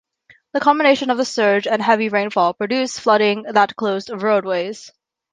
The 0.53 0.59
combination 0.59 1.11
of 1.11 1.19
the 1.19 1.25
surge 1.25 1.67
and 1.67 1.79
heavy 1.79 2.09
rainfall 2.09 2.55
produced 2.55 2.99
flooding 3.01 3.43
that 3.43 3.75
closed 3.75 4.09
roadways. 4.09 4.91